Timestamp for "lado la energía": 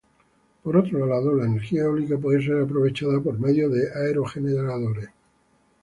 1.05-1.83